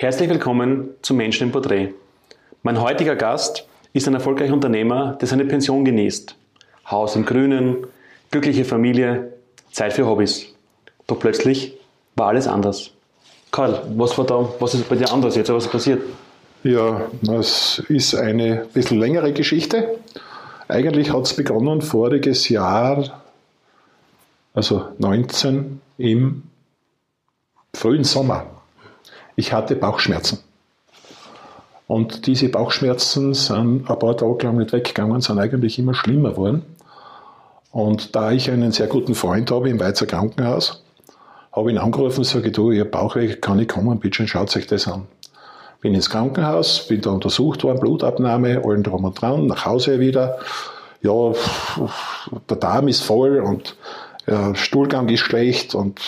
[0.00, 1.92] Herzlich willkommen zum Menschen im Porträt.
[2.62, 6.36] Mein heutiger Gast ist ein erfolgreicher Unternehmer, der seine Pension genießt.
[6.90, 7.86] Haus im Grünen,
[8.30, 9.34] glückliche Familie,
[9.72, 10.54] Zeit für Hobbys.
[11.06, 11.74] Doch plötzlich
[12.16, 12.92] war alles anders.
[13.50, 15.52] Karl, was war da, was ist bei dir anders jetzt?
[15.52, 16.00] Was ist passiert?
[16.62, 17.02] Ja,
[17.38, 19.98] es ist eine bisschen längere Geschichte.
[20.66, 23.20] Eigentlich hat es begonnen voriges Jahr,
[24.54, 26.44] also 19 im
[27.74, 28.59] frühen Sommer.
[29.40, 30.38] Ich hatte Bauchschmerzen.
[31.86, 36.62] Und diese Bauchschmerzen sind ein paar Tage lang nicht weggegangen, sind eigentlich immer schlimmer geworden.
[37.72, 40.84] Und da ich einen sehr guten Freund habe im Weizer Krankenhaus,
[41.52, 44.66] habe ihn angerufen und sage, du, ich habe Bauchweh, kann ich kommen, bitte schaut euch
[44.66, 45.06] das an.
[45.80, 50.38] Bin ins Krankenhaus, bin da untersucht worden, Blutabnahme, allen drum und dran, nach Hause wieder.
[51.00, 51.32] Ja,
[52.50, 53.74] der Darm ist voll und
[54.54, 56.00] Stuhlgang ist schlecht und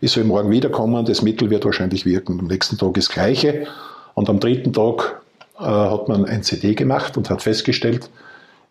[0.00, 2.40] ich soll morgen wiederkommen, das Mittel wird wahrscheinlich wirken.
[2.40, 3.66] Am nächsten Tag ist das Gleiche.
[4.14, 5.22] Und am dritten Tag
[5.58, 8.10] äh, hat man ein CD gemacht und hat festgestellt,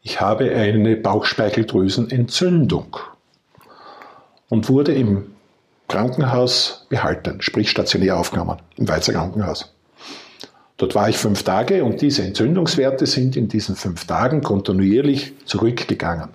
[0.03, 2.97] ich habe eine Bauchspeicheldrüsenentzündung
[4.49, 5.27] und wurde im
[5.87, 9.73] Krankenhaus behalten, sprich stationär aufgenommen, im Weizer Krankenhaus.
[10.77, 16.29] Dort war ich fünf Tage und diese Entzündungswerte sind in diesen fünf Tagen kontinuierlich zurückgegangen.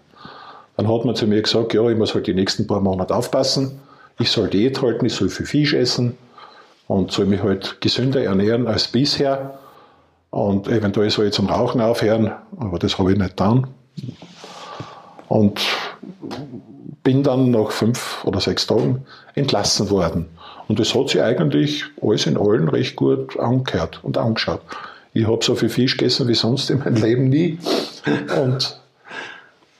[0.77, 3.81] Dann hat man zu mir gesagt, ja, ich muss halt die nächsten paar Monate aufpassen,
[4.19, 6.17] ich soll Diät halten, ich soll viel Fisch essen
[6.87, 9.59] und soll mich halt gesünder ernähren als bisher
[10.31, 13.69] und eventuell soll ich zum Rauchen aufhören, aber das habe ich nicht getan.
[15.29, 15.61] Und
[17.03, 20.27] bin dann nach fünf oder sechs Tagen entlassen worden.
[20.69, 24.61] Und das hat sich eigentlich alles in allem recht gut angehört und angeschaut.
[25.15, 27.59] Ich habe so viel Fisch gegessen wie sonst in meinem Leben nie.
[28.39, 28.81] Und,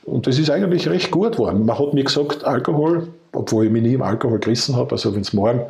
[0.07, 1.67] und das ist eigentlich recht gut geworden.
[1.67, 5.23] Man hat mir gesagt, Alkohol, obwohl ich mich nie im Alkohol gerissen habe, also wenn
[5.23, 5.63] es morgen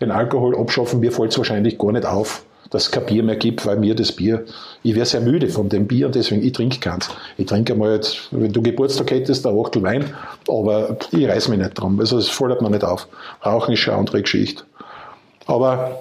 [0.00, 3.36] den Alkohol abschaffen, mir fällt es wahrscheinlich gar nicht auf dass es kein Bier mehr
[3.36, 4.44] gibt, weil mir das Bier,
[4.82, 7.08] ich wäre sehr müde von dem Bier und deswegen, ich trinke keins.
[7.36, 10.12] Ich trinke mal jetzt, wenn du Geburtstag hättest, ein Achtel Wein,
[10.48, 12.00] aber ich reiß mich nicht drum.
[12.00, 13.06] Also es fordert man nicht auf.
[13.46, 14.64] Rauchen ist schon eine andere Geschichte.
[15.46, 16.00] Aber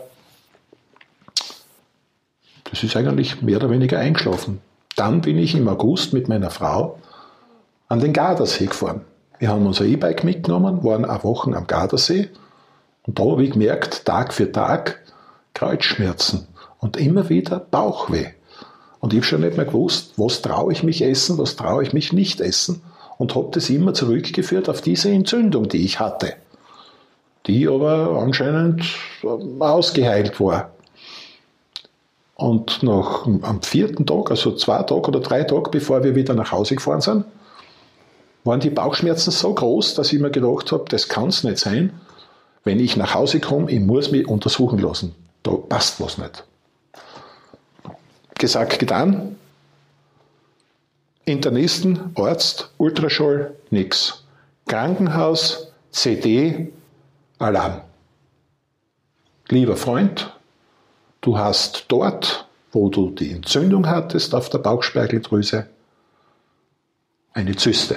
[2.72, 4.59] das ist eigentlich mehr oder weniger eingeschlafen.
[4.96, 6.97] Dann bin ich im August mit meiner Frau
[7.93, 9.01] an den Gardasee gefahren.
[9.37, 12.29] Wir haben unser E-Bike mitgenommen, waren eine Woche am Gardasee
[13.03, 14.99] und da habe ich gemerkt, Tag für Tag,
[15.53, 16.47] Kreuzschmerzen
[16.79, 18.29] und immer wieder Bauchweh.
[18.99, 21.93] Und ich habe schon nicht mehr gewusst, was traue ich mich essen, was traue ich
[21.93, 22.81] mich nicht essen
[23.19, 26.33] und habe das immer zurückgeführt auf diese Entzündung, die ich hatte,
[27.45, 28.85] die aber anscheinend
[29.21, 30.71] ähm, ausgeheilt war.
[32.33, 36.51] Und nach, am vierten Tag, also zwei Tage oder drei Tage, bevor wir wieder nach
[36.51, 37.25] Hause gefahren sind,
[38.43, 41.93] waren die Bauchschmerzen so groß, dass ich mir gedacht habe, das kann es nicht sein.
[42.63, 45.15] Wenn ich nach Hause komme, ich muss mich untersuchen lassen.
[45.43, 46.43] Da passt was nicht
[48.43, 49.37] gesagt, getan.
[51.23, 54.25] Internisten, Arzt, Ultraschall, nix.
[54.67, 56.73] Krankenhaus, CD,
[57.39, 57.83] Alarm.
[59.47, 60.37] Lieber Freund,
[61.21, 65.67] du hast dort, wo du die Entzündung hattest auf der Bauchspeicheldrüse,
[67.31, 67.95] eine Zyste.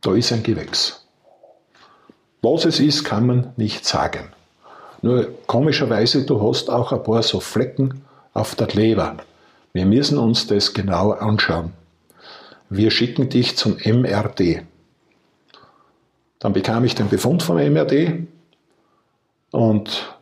[0.00, 1.06] Da ist ein Gewächs.
[2.42, 4.32] Was es ist, kann man nicht sagen.
[5.02, 8.02] Nur komischerweise, du hast auch ein paar so Flecken
[8.32, 9.16] auf der Leber.
[9.72, 11.72] Wir müssen uns das genau anschauen.
[12.68, 14.62] Wir schicken dich zum MRD.
[16.38, 18.26] Dann bekam ich den Befund vom MRD
[19.50, 20.16] und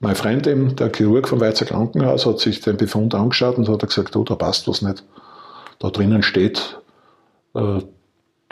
[0.00, 4.16] mein Freund, der Chirurg vom Weizer Krankenhaus, hat sich den Befund angeschaut und hat gesagt,
[4.16, 5.04] oh, da passt was nicht.
[5.78, 6.80] Da drinnen steht,
[7.54, 7.80] äh,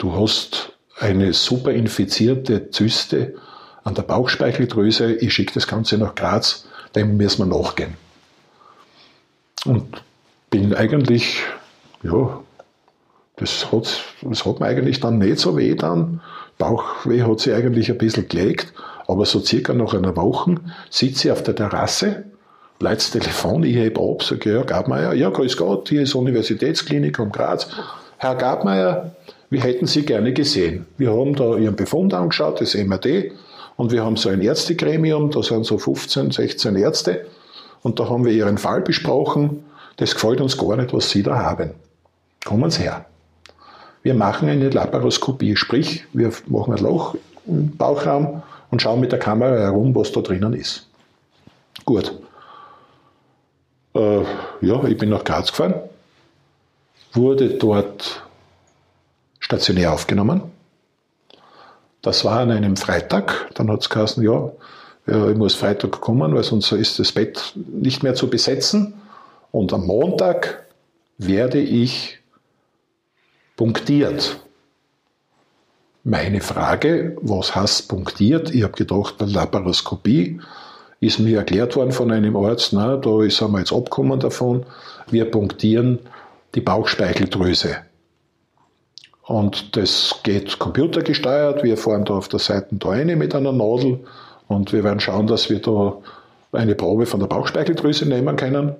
[0.01, 3.35] du hast eine super infizierte Zyste
[3.83, 7.93] an der Bauchspeicheldrüse, ich schicke das Ganze nach Graz, dem müssen wir nachgehen.
[9.65, 10.01] Und
[10.49, 11.43] bin eigentlich,
[12.01, 12.39] ja,
[13.35, 16.21] das hat, das hat mir eigentlich dann nicht so weh dann.
[16.57, 18.73] Bauchweh hat sich eigentlich ein bisschen gelegt,
[19.07, 20.55] aber so circa nach einer Woche
[20.89, 22.25] sitze ich auf der Terrasse,
[22.79, 27.19] leite das Telefon, ich hebe ab, sage, ja, Gabmeier, ja, grüß Gott, hier ist Universitätsklinik
[27.19, 27.67] um Graz.
[28.17, 29.15] Herr Gabmeier,
[29.51, 30.85] wir hätten Sie gerne gesehen.
[30.97, 33.33] Wir haben da Ihren Befund angeschaut, das MRD,
[33.75, 37.25] und wir haben so ein Ärztegremium, da sind so 15, 16 Ärzte.
[37.83, 39.65] Und da haben wir Ihren Fall besprochen.
[39.97, 41.71] Das gefällt uns gar nicht, was Sie da haben.
[42.45, 43.05] Kommen Sie her.
[44.03, 47.15] Wir machen eine Laparoskopie, sprich, wir machen ein Loch
[47.45, 50.87] im Bauchraum und schauen mit der Kamera herum, was da drinnen ist.
[51.83, 52.13] Gut.
[53.95, 54.21] Äh,
[54.61, 55.73] ja, ich bin nach Graz gefahren,
[57.13, 58.23] wurde dort
[59.51, 60.43] stationär aufgenommen.
[62.01, 63.49] Das war an einem Freitag.
[63.53, 64.51] Dann hat es geheißen, ja,
[65.05, 68.93] ich muss Freitag kommen, weil sonst ist das Bett nicht mehr zu besetzen.
[69.51, 70.65] Und am Montag
[71.17, 72.19] werde ich
[73.57, 74.39] punktiert.
[76.03, 78.55] Meine Frage, was heißt punktiert?
[78.55, 80.39] Ich habe gedacht, bei Laparoskopie
[81.01, 84.65] ist mir erklärt worden von einem Arzt, na, da ist wir jetzt abgekommen davon,
[85.09, 85.99] wir punktieren
[86.55, 87.77] die Bauchspeicheldrüse.
[89.31, 91.63] Und das geht computergesteuert.
[91.63, 94.01] Wir fahren da auf der Seite da rein mit einer Nadel
[94.49, 95.99] und wir werden schauen, dass wir da
[96.51, 98.75] eine Probe von der Bauchspeicheldrüse nehmen können.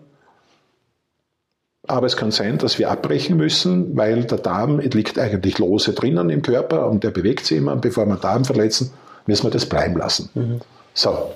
[1.88, 6.30] Aber es kann sein, dass wir abbrechen müssen, weil der Darm liegt eigentlich lose drinnen
[6.30, 7.72] im Körper und der bewegt sich immer.
[7.72, 8.92] Und bevor wir den Darm verletzen,
[9.28, 10.30] müssen wir das bleiben lassen.
[10.34, 10.60] Mhm.
[10.94, 11.32] So.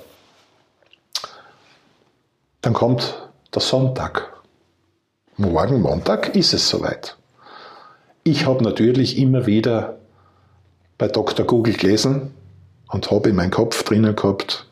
[2.60, 4.30] Dann kommt der Sonntag.
[5.38, 7.15] Morgen, Montag, ist es soweit.
[8.26, 10.00] Ich habe natürlich immer wieder
[10.98, 11.46] bei Dr.
[11.46, 12.34] Google gelesen
[12.88, 14.66] und habe in meinem Kopf drinnen gehabt,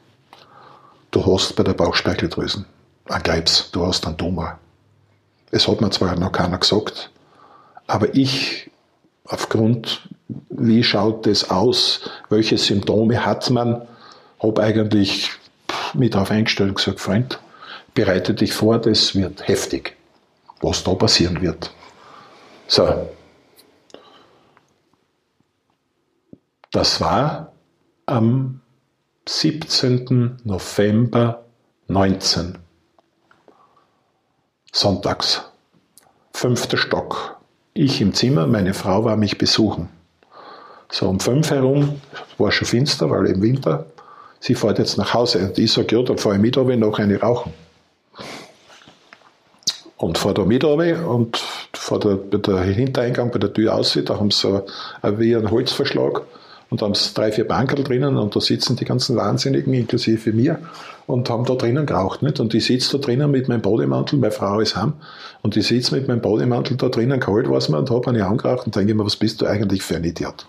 [1.13, 2.65] du hast bei der Bauchspeicheldrüse
[3.05, 4.59] ein Krebs, du hast einen Tumor.
[5.53, 7.13] Es hat mir zwar noch keiner gesagt,
[7.87, 8.73] aber ich,
[9.27, 10.09] aufgrund,
[10.49, 13.83] wie schaut das aus, welche Symptome hat man,
[14.43, 15.31] habe eigentlich
[15.93, 17.39] mich darauf eingestellt und gesagt, Freund,
[17.95, 19.97] bereite dich vor, das wird heftig,
[20.61, 21.71] was da passieren wird.
[22.67, 23.07] So,
[26.75, 27.53] Das war
[28.07, 28.61] am
[29.29, 30.41] 17.
[30.43, 31.45] November
[31.87, 32.59] 19.
[34.73, 35.43] Sonntags.
[36.33, 37.37] Fünfter Stock.
[37.75, 39.89] Ich im Zimmer, meine Frau war mich besuchen.
[40.91, 42.01] So um fünf herum,
[42.39, 43.87] war schon finster, weil im Winter,
[44.41, 45.47] sie fährt jetzt nach Hause.
[45.47, 47.53] Und ich sage, ja, dann fahre ich mit, aber noch eine rauchen.
[49.97, 51.37] Und fahre da mit und
[51.73, 54.67] vor der, bei der Hintereingang, bei der Tür aussieht, da haben sie so
[55.05, 56.23] wie einen Holzverschlag
[56.71, 60.33] und da haben sie drei, vier Bankerl drinnen und da sitzen die ganzen Wahnsinnigen, inklusive
[60.33, 60.59] mir,
[61.07, 62.23] und haben da drinnen geraucht.
[62.23, 62.41] Nicht?
[62.41, 64.95] Und ich sitze da drinnen mit meinem Bodemantel, meine Frau ist heim,
[65.43, 68.27] und ich sitze mit meinem Bodemantel da drinnen, kalt war es mir, und habe eine
[68.27, 70.47] angeraucht und denke mir, was bist du eigentlich für ein Idiot?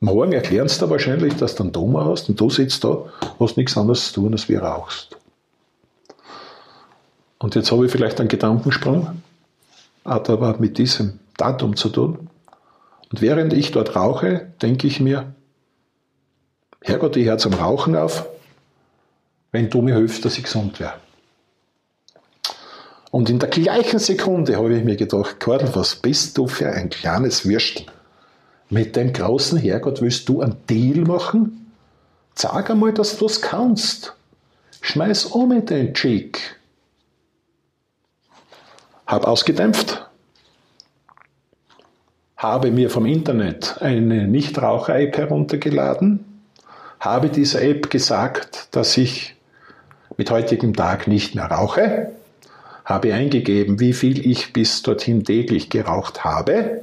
[0.00, 3.04] Morgen erklären sie dir wahrscheinlich, dass du einen Doma hast und du sitzt da,
[3.40, 5.16] hast nichts anderes zu tun, als wie rauchst.
[7.38, 9.22] Und jetzt habe ich vielleicht einen Gedankensprung,
[10.04, 12.27] hat aber mit diesem Datum zu tun.
[13.10, 15.34] Und während ich dort rauche, denke ich mir,
[16.82, 18.26] Herrgott, ich höre zum Rauchen auf,
[19.50, 20.94] wenn du mir hilfst, dass ich gesund wäre.
[23.10, 26.90] Und in der gleichen Sekunde habe ich mir gedacht, Kordel, was bist du für ein
[26.90, 27.86] kleines Würstel?
[28.70, 31.72] Mit dem großen Herrgott willst du einen Deal machen?
[32.34, 34.14] Sag einmal, dass du es kannst.
[34.82, 36.56] Schmeiß um mit den Cheek.
[39.06, 40.07] Hab ausgedämpft,
[42.38, 46.24] habe mir vom Internet eine Nichtraucher-App heruntergeladen,
[47.00, 49.34] habe dieser App gesagt, dass ich
[50.16, 52.12] mit heutigem Tag nicht mehr rauche,
[52.84, 56.82] habe eingegeben, wie viel ich bis dorthin täglich geraucht habe,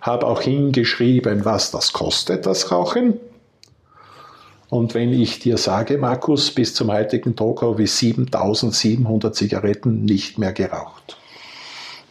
[0.00, 3.20] habe auch hingeschrieben, was das kostet, das Rauchen.
[4.68, 10.38] Und wenn ich dir sage, Markus, bis zum heutigen Tag habe ich 7700 Zigaretten nicht
[10.38, 11.16] mehr geraucht.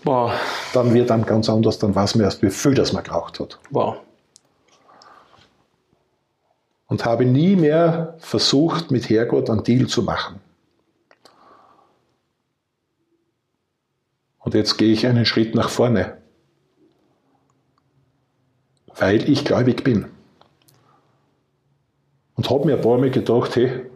[0.05, 0.31] Wow.
[0.73, 3.59] Dann wird dann ganz anders, dann weiß man erst, wie viel das man geraucht hat.
[3.71, 3.97] Wow.
[6.87, 10.39] Und habe nie mehr versucht, mit Herrgott einen Deal zu machen.
[14.37, 16.17] Und jetzt gehe ich einen Schritt nach vorne,
[18.95, 20.05] weil ich gläubig bin.
[22.35, 23.87] Und habe mir ein paar Mal gedacht, hey,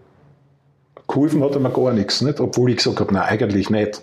[1.08, 2.40] geholfen hat er mir gar nichts, nicht?
[2.40, 4.02] obwohl ich gesagt habe, nein, eigentlich nicht.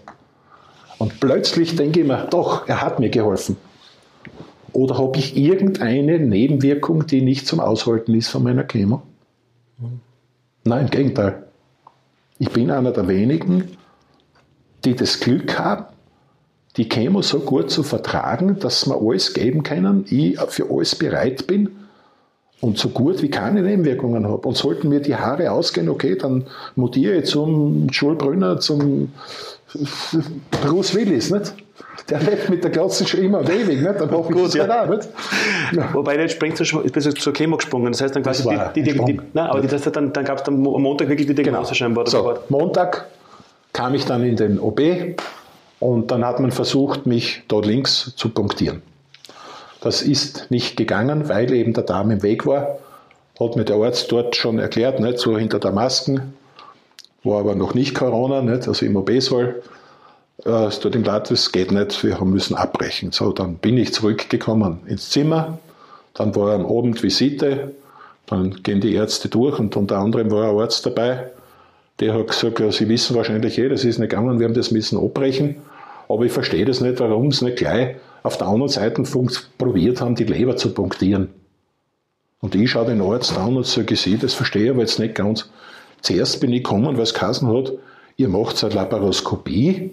[0.99, 3.57] Und plötzlich denke ich mir, doch, er hat mir geholfen.
[4.73, 9.03] Oder habe ich irgendeine Nebenwirkung, die nicht zum Aushalten ist von meiner Chemo?
[10.65, 11.45] Nein, im Gegenteil.
[12.39, 13.77] Ich bin einer der wenigen,
[14.85, 15.87] die das Glück haben,
[16.77, 21.47] die Chemo so gut zu vertragen, dass wir alles geben können, ich für alles bereit
[21.47, 21.86] bin
[22.61, 24.49] und so gut wie keine Nebenwirkungen habe.
[24.49, 29.13] Und sollten mir die Haare ausgehen, okay, dann mutiere ich zum Schulbrünner, zum
[30.51, 31.55] Bruce Willis, nicht?
[32.09, 34.01] Der lebt mit der Glatze schon immer ewig, nicht?
[34.01, 34.85] Dann hoffe ich Gut, ja.
[34.85, 35.09] auch, nicht?
[35.73, 35.89] Ja.
[35.93, 37.93] Wobei, der springt zur, zur Chemo gesprungen.
[37.93, 40.41] Das heißt, dann quasi die, die, die, die, nein, aber das heißt, dann, dann gab
[40.41, 41.75] es am Montag wirklich die Diagnose genau.
[41.75, 42.07] scheinbar.
[42.07, 43.07] So, Montag
[43.73, 44.81] kam ich dann in den OB
[45.81, 48.83] und dann hat man versucht, mich dort links zu punktieren.
[49.81, 52.79] Das ist nicht gegangen, weil eben der Darm im Weg war.
[53.39, 56.35] Hat mir der Arzt dort schon erklärt, nicht so hinter der Masken,
[57.23, 58.67] war aber noch nicht Corona, nicht?
[58.67, 59.57] also im OB-Saal.
[60.45, 63.13] Äh, es tut ihm leid, es geht nicht, wir müssen abbrechen.
[63.13, 65.59] So, dann bin ich zurückgekommen ins Zimmer,
[66.15, 67.73] dann war am Abend Visite,
[68.27, 71.31] Dann gehen die Ärzte durch und unter anderem war ein Arzt dabei,
[72.01, 74.71] der hat gesagt, ja, Sie wissen wahrscheinlich eh, das ist nicht gegangen, wir haben das
[74.71, 75.57] müssen abbrechen.
[76.09, 79.03] Aber ich verstehe das nicht, warum sie nicht gleich auf der anderen Seite
[79.59, 81.29] probiert haben, die Leber zu punktieren.
[82.41, 85.15] Und ich schaue den Arzt an und sage, Sie, das verstehe ich aber jetzt nicht
[85.15, 85.49] ganz.
[86.03, 87.73] Zuerst bin ich gekommen, weil es geheißen hat,
[88.17, 89.93] ihr macht eine Laparoskopie,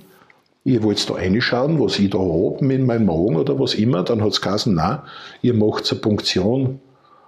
[0.64, 4.04] ihr wollt da reinschauen, was ich da habe in meinem Magen oder was immer.
[4.04, 5.00] Dann hat es geheißen, nein,
[5.42, 6.80] ihr macht eine Punktion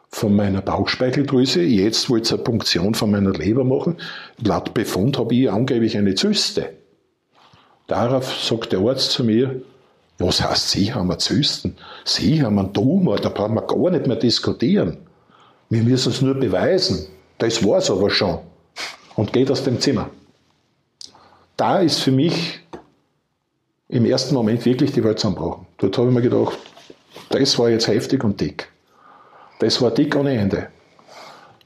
[0.09, 3.97] von meiner Bauchspeicheldrüse, jetzt wollt ihr eine Punktion von meiner Leber machen.
[4.43, 6.71] Laut Befund habe ich angeblich eine Zyste.
[7.87, 9.61] Darauf sagt der Arzt zu mir,
[10.17, 11.77] was heißt, Sie haben eine Zysten?
[12.05, 14.97] Sie haben einen Tumor, da brauchen wir gar nicht mehr diskutieren.
[15.69, 17.07] Wir müssen es nur beweisen.
[17.37, 18.39] Das war es aber schon.
[19.15, 20.09] Und geht aus dem Zimmer.
[21.57, 22.59] Da ist für mich
[23.89, 25.67] im ersten Moment wirklich die Welt zusammengebrochen.
[25.77, 26.57] Dort habe ich mir gedacht,
[27.29, 28.69] das war jetzt heftig und dick.
[29.59, 30.67] Das war dick ohne Ende.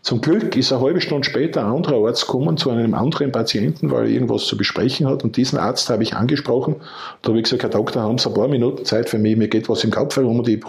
[0.02, 3.92] Zum Glück ist eine halbe Stunde später ein anderer Arzt gekommen zu einem anderen Patienten,
[3.92, 5.24] weil er irgendwas zu besprechen hat.
[5.24, 6.78] Und diesen Arzt habe ich angesprochen.
[7.22, 9.36] Da habe ich gesagt, Herr Doktor, haben Sie ein paar Minuten Zeit für mich?
[9.36, 10.64] Mir geht was im Kopf herum und ich,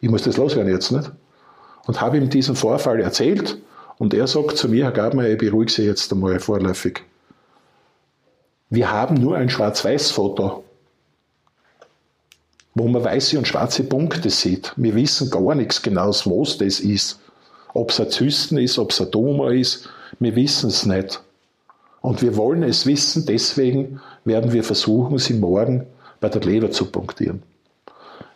[0.00, 1.10] ich muss das loswerden jetzt nicht.
[1.86, 3.58] Und habe ihm diesen Vorfall erzählt.
[3.98, 7.02] Und er sagt zu mir, Herr Gabmeier, ich beruhige Sie jetzt einmal vorläufig.
[8.70, 10.64] Wir haben nur ein Schwarz-Weiß-Foto,
[12.74, 14.72] wo man weiße und schwarze Punkte sieht.
[14.76, 17.20] Wir wissen gar nichts genau, was das ist.
[17.74, 19.88] Ob es ein Zysten ist, ob es ein Tumor ist,
[20.20, 21.20] wir wissen es nicht.
[22.00, 25.86] Und wir wollen es wissen, deswegen werden wir versuchen, sie morgen
[26.20, 27.42] bei der Leber zu punktieren.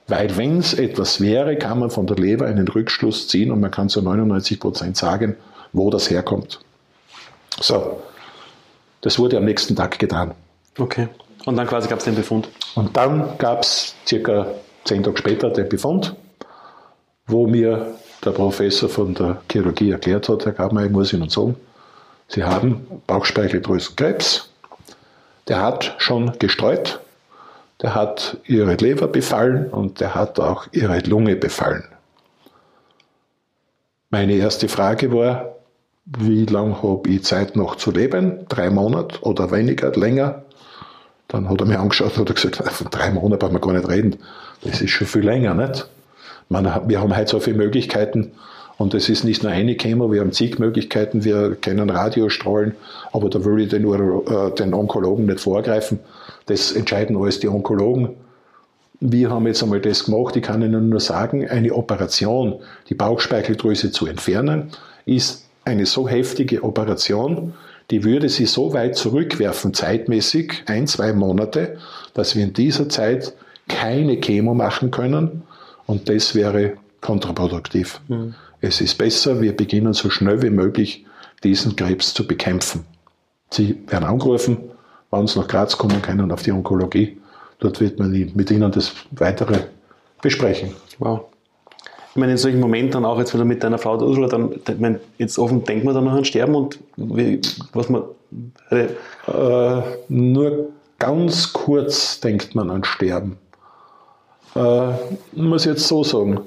[0.09, 3.71] Weil wenn es etwas wäre, kann man von der Leber einen Rückschluss ziehen und man
[3.71, 5.37] kann zu 99 Prozent sagen,
[5.73, 6.61] wo das herkommt.
[7.61, 8.01] So,
[9.03, 10.33] das wurde am nächsten Tag getan.
[10.79, 11.09] Okay.
[11.45, 12.49] Und dann quasi gab es den Befund?
[12.75, 14.47] Und dann gab es circa
[14.85, 16.17] zehn Tage später den Befund,
[17.27, 21.57] wo mir der Professor von der Chirurgie erklärt hat, Herr Gabmeier, ich muss Ihnen sagen,
[22.29, 24.51] Sie haben Bauchspeicheldrüsenkrebs.
[25.49, 27.01] Der hat schon gestreut,
[27.81, 31.85] der hat Ihre Leber befallen und der hat auch Ihre Lunge befallen.
[34.11, 35.55] Meine erste Frage war,
[36.05, 38.47] wie lange habe ich Zeit noch zu leben?
[38.49, 40.43] Drei Monate oder weniger, länger?
[41.29, 43.89] Dann hat er mich angeschaut und hat gesagt, von drei Monaten brauchen wir gar nicht
[43.89, 44.17] reden.
[44.63, 45.87] Das ist schon viel länger, nicht?
[46.49, 48.33] Man, wir haben heute so viele Möglichkeiten
[48.79, 52.75] und es ist nicht nur eine Chemo, wir haben zig Möglichkeiten, wir können Radiostrahlen,
[53.13, 55.99] aber da will ich den, äh, den Onkologen nicht vorgreifen.
[56.47, 58.11] Das entscheiden alles die Onkologen.
[59.01, 62.57] Wir haben jetzt einmal das gemacht, ich kann Ihnen nur sagen, eine Operation,
[62.89, 64.71] die Bauchspeicheldrüse zu entfernen,
[65.07, 67.55] ist eine so heftige Operation,
[67.91, 71.79] die würde sie so weit zurückwerfen, zeitmäßig, ein, zwei Monate,
[72.15, 73.33] dass wir in dieser Zeit
[73.67, 75.43] keine Chemo machen können
[75.89, 78.01] und das wäre kontraproduktiv.
[78.09, 78.35] Mhm.
[78.61, 81.05] Es ist besser, wir beginnen so schnell wie möglich
[81.43, 82.85] diesen Krebs zu bekämpfen.
[83.51, 84.59] Sie werden angerufen,
[85.11, 87.19] wann Sie nach Graz kommen können auf die Onkologie.
[87.59, 89.61] Dort wird man mit Ihnen das Weitere
[90.21, 90.75] besprechen.
[90.99, 91.23] Wow.
[92.11, 95.01] Ich meine, in solchen Momenten auch jetzt wieder mit deiner Frau Ursula, dann, ich meine,
[95.19, 97.41] jetzt offen denkt man dann noch an Sterben und wie,
[97.73, 98.03] was man.
[98.71, 100.69] Äh, nur
[100.99, 103.39] ganz kurz denkt man an Sterben.
[104.55, 104.93] Äh,
[105.33, 106.41] muss jetzt so sagen.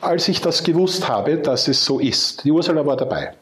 [0.00, 3.34] Als ich das gewusst habe, dass es so ist, die Ursula war dabei.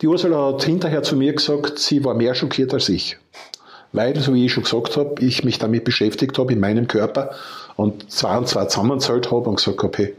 [0.00, 3.16] Die Ursula hat hinterher zu mir gesagt, sie war mehr schockiert als ich.
[3.92, 7.30] Weil, so wie ich schon gesagt habe, ich mich damit beschäftigt habe in meinem Körper
[7.76, 10.14] und zwei und zwei zusammenzählt habe und gesagt habe, hey,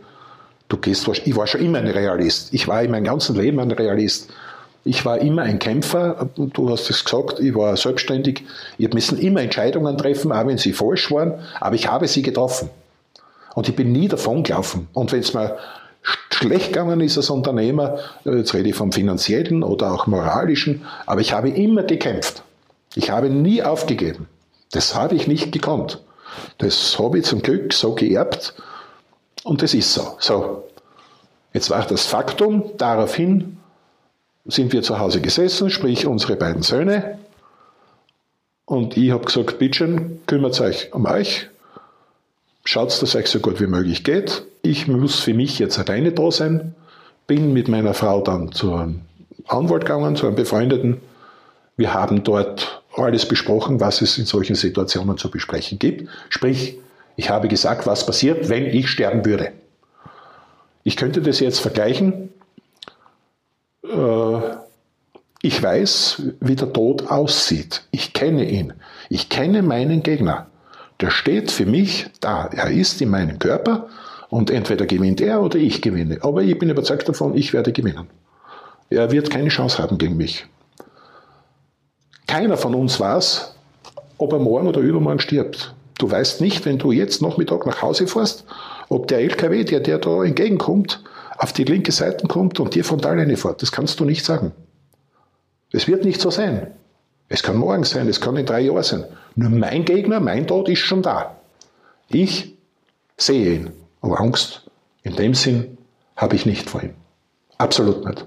[0.69, 2.53] du gehst, ich war schon immer ein Realist.
[2.53, 4.31] Ich war in meinem ganzen Leben ein Realist.
[4.89, 8.43] Ich war immer ein Kämpfer, du hast es gesagt, ich war selbstständig.
[8.79, 12.71] Ich müssen immer Entscheidungen treffen, auch wenn sie falsch waren, aber ich habe sie getroffen.
[13.53, 14.87] Und ich bin nie davon gelaufen.
[14.93, 15.59] Und wenn es mir
[16.31, 21.33] schlecht gegangen ist als Unternehmer, jetzt rede ich vom finanziellen oder auch moralischen, aber ich
[21.33, 22.41] habe immer gekämpft.
[22.95, 24.27] Ich habe nie aufgegeben.
[24.71, 26.01] Das habe ich nicht gekonnt.
[26.57, 28.55] Das habe ich zum Glück so geerbt
[29.43, 30.17] und das ist so.
[30.17, 30.63] So,
[31.53, 33.58] jetzt war das Faktum, daraufhin
[34.49, 37.19] sind wir zu Hause gesessen, sprich unsere beiden Söhne.
[38.65, 41.49] Und ich habe gesagt, bitteschön, kümmert euch um euch.
[42.65, 44.43] Schaut, dass euch so gut wie möglich geht.
[44.61, 46.75] Ich muss für mich jetzt alleine da sein.
[47.25, 49.01] Bin mit meiner Frau dann zu einem
[49.47, 50.97] Anwalt gegangen, zu einem Befreundeten.
[51.77, 56.09] Wir haben dort alles besprochen, was es in solchen Situationen zu besprechen gibt.
[56.29, 56.77] Sprich,
[57.15, 59.51] ich habe gesagt, was passiert, wenn ich sterben würde.
[60.83, 62.29] Ich könnte das jetzt vergleichen
[65.41, 67.83] ich weiß, wie der Tod aussieht.
[67.91, 68.73] Ich kenne ihn.
[69.09, 70.47] Ich kenne meinen Gegner.
[71.01, 72.49] Der steht für mich da.
[72.53, 73.87] Er ist in meinem Körper
[74.29, 76.19] Und entweder gewinnt er oder ich gewinne.
[76.21, 78.07] Aber ich bin überzeugt davon, ich werde gewinnen.
[78.89, 80.45] Er wird keine Chance haben gegen mich.
[82.27, 83.55] Keiner von uns weiß,
[84.19, 85.73] ob er morgen oder übermorgen stirbt.
[85.97, 88.45] Du weißt nicht, wenn du jetzt Nachmittag nach Hause fährst,
[88.87, 91.03] ob der LKW, der dir da entgegenkommt,
[91.39, 93.61] auf die linke Seite kommt und dir frontal fährt.
[93.61, 94.51] Das kannst du nicht sagen.
[95.71, 96.73] Es wird nicht so sein.
[97.29, 99.05] Es kann morgen sein, es kann in drei Jahren sein.
[99.35, 101.37] Nur mein Gegner, mein Tod ist schon da.
[102.09, 102.55] Ich
[103.17, 104.69] sehe ihn, aber Angst
[105.03, 105.77] in dem Sinn
[106.17, 106.95] habe ich nicht vor ihm.
[107.57, 108.25] Absolut nicht.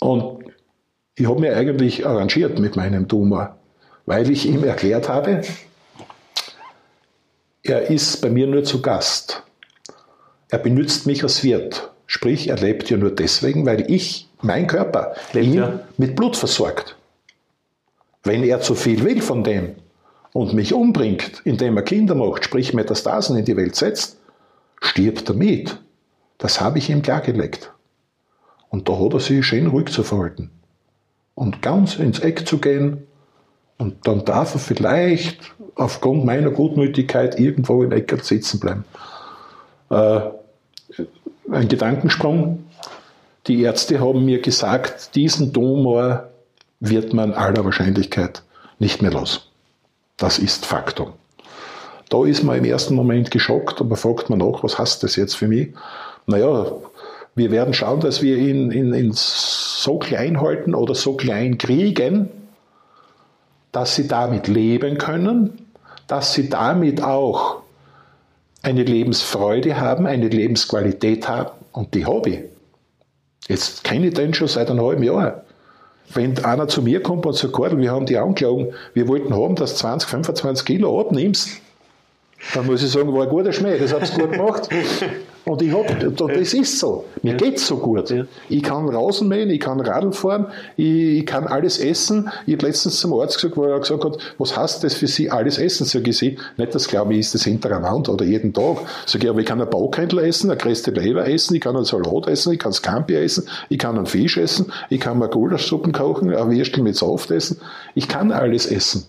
[0.00, 0.44] Und
[1.14, 3.56] ich habe mir eigentlich arrangiert mit meinem Tumor,
[4.04, 5.42] weil ich ihm erklärt habe,
[7.62, 9.42] er ist bei mir nur zu Gast.
[10.48, 11.90] Er benützt mich als Wirt.
[12.06, 15.80] Sprich, er lebt ja nur deswegen, weil ich, mein Körper, lebt ihn ja.
[15.96, 16.96] mit Blut versorgt.
[18.22, 19.74] Wenn er zu viel will von dem
[20.32, 24.18] und mich umbringt, indem er Kinder macht, sprich Metastasen in die Welt setzt,
[24.80, 25.78] stirbt er mit.
[26.38, 27.72] Das habe ich ihm klargelegt.
[28.68, 30.50] Und da hat er sich schön ruhig zu verhalten.
[31.34, 33.06] Und ganz ins Eck zu gehen,
[33.78, 38.84] und dann darf er vielleicht aufgrund meiner Gutmütigkeit irgendwo im Eck sitzen bleiben.
[39.90, 40.20] Äh,
[41.50, 42.64] ein Gedankensprung.
[43.46, 46.30] Die Ärzte haben mir gesagt, diesen Tumor
[46.80, 48.42] wird man aller Wahrscheinlichkeit
[48.78, 49.50] nicht mehr los.
[50.16, 51.12] Das ist Faktum.
[52.08, 55.34] Da ist man im ersten Moment geschockt, aber fragt man nach, was heißt das jetzt
[55.34, 55.70] für mich?
[56.26, 56.66] Naja,
[57.34, 62.30] wir werden schauen, dass wir ihn, ihn, ihn so klein halten oder so klein kriegen,
[63.72, 65.66] dass sie damit leben können,
[66.06, 67.62] dass sie damit auch
[68.66, 72.40] eine Lebensfreude haben, eine Lebensqualität haben und die habe ich.
[73.48, 75.44] Jetzt kenne ich den schon seit einem halben Jahr.
[76.12, 79.74] Wenn einer zu mir kommt und sagt, wir haben die angelogen, wir wollten haben, dass
[79.74, 81.60] du 20, 25 Kilo abnimmst,
[82.54, 84.68] dann muss ich sagen, war ein guter Schmäh, das hab's gut gemacht.
[85.48, 85.86] Und ich hab,
[86.16, 87.04] das ist so.
[87.22, 87.36] Mir ja.
[87.36, 88.10] geht's so gut.
[88.10, 88.24] Ja.
[88.48, 92.28] Ich kann Rasen mähen, ich kann Radl fahren, ich, ich, kann alles essen.
[92.46, 95.30] Ich habe letztens zum Arzt gesagt, wo er gesagt hat, was heißt das für Sie,
[95.30, 95.86] alles essen?
[95.86, 98.78] Sag ich, Sie, nicht das glaube ich, ist das hintereinander oder jeden Tag.
[99.06, 101.84] Sag ich, aber ich kann einen Baukendel essen, eine Kreste Leber essen, ich kann einen
[101.84, 105.92] Salat essen, ich kann Scampi essen, ich kann einen Fisch essen, ich kann mal Gulaschsuppen
[105.92, 107.60] kochen, ein Würstel mit Saft essen.
[107.94, 109.06] Ich kann alles essen.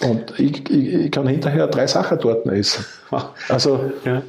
[0.00, 2.84] Und ich, ich, ich, kann hinterher drei Sachen dort essen.
[3.48, 4.22] Also, ja.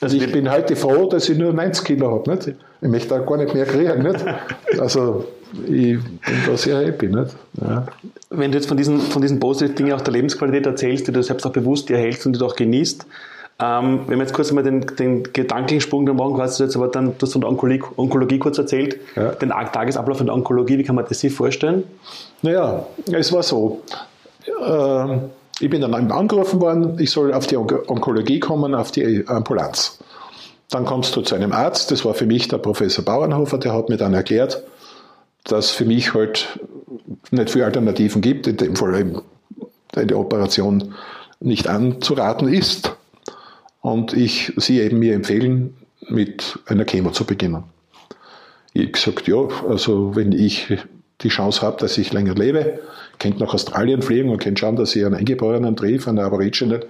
[0.00, 2.30] also ich bin heute froh, dass ich nur 90 Kilo habe.
[2.30, 2.54] Nicht?
[2.80, 4.02] Ich möchte auch gar nicht mehr kriegen.
[4.02, 4.24] Nicht?
[4.80, 5.26] Also
[5.64, 7.08] ich bin da sehr happy.
[7.08, 7.36] Nicht?
[7.60, 7.86] Ja.
[8.30, 11.22] Wenn du jetzt von diesen, von diesen positiven Dingen auch der Lebensqualität erzählst, die du
[11.22, 13.06] selbst auch bewusst erhältst und die du auch genießt,
[13.60, 17.18] ähm, wenn wir jetzt kurz mal den, den Gedankensprung dann machen, quasi jetzt aber dann,
[17.18, 19.32] du hast von der Onkologie, Onkologie kurz erzählt, ja.
[19.32, 21.82] den Tagesablauf in der Onkologie, wie kann man das sich vorstellen?
[22.42, 23.82] Naja, es war so.
[24.48, 25.18] Äh,
[25.60, 29.98] ich bin dann angerufen worden, ich soll auf die Onkologie kommen, auf die Ambulanz.
[30.70, 33.88] Dann kommst du zu einem Arzt, das war für mich der Professor Bauernhofer, der hat
[33.88, 34.62] mir dann erklärt,
[35.44, 36.58] dass für mich halt
[37.30, 39.22] nicht viele Alternativen gibt, in dem Fall eben
[39.96, 40.94] eine Operation
[41.40, 42.94] nicht anzuraten ist.
[43.80, 45.76] Und ich sie eben mir empfehlen,
[46.08, 47.64] mit einer Chemo zu beginnen.
[48.72, 50.66] Ich gesagt, ja, also wenn ich
[51.22, 52.80] die Chance habe, dass ich länger lebe,
[53.18, 56.80] könnt nach Australien fliegen und könnt schauen, dass ich einen Eingeborenen treffe, einen Aborigine,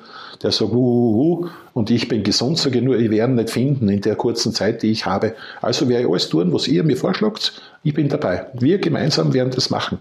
[0.43, 3.89] der sagt, uh, uh, uh, und ich bin gesund, sage nur, ich werde nicht finden
[3.89, 5.35] in der kurzen Zeit, die ich habe.
[5.63, 8.47] Also werde ich alles tun, was ihr mir vorschlagt, ich bin dabei.
[8.53, 9.99] Wir gemeinsam werden das machen.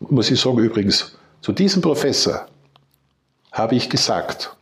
[0.00, 2.46] Muss ich sagen übrigens, zu diesem Professor
[3.52, 4.56] habe ich gesagt,